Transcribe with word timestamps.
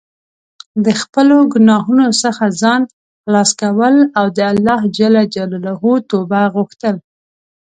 د 0.85 0.87
خپلو 1.01 1.37
ګناهونو 1.53 2.07
څخه 2.23 2.43
ځان 2.61 2.81
خلاص 3.23 3.49
کول 3.61 3.95
او 4.19 4.25
د 4.37 4.39
الله 4.51 4.81
توبه 6.11 6.41
غوښتل. 6.55 6.95